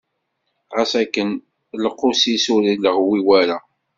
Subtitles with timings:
[0.77, 1.29] Ɣas akken,
[1.85, 3.57] lqus-is ur illeɣwi ara.